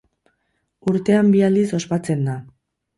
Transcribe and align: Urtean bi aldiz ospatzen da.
Urtean 0.93 1.31
bi 1.37 1.47
aldiz 1.51 1.69
ospatzen 1.83 2.29
da. 2.33 2.43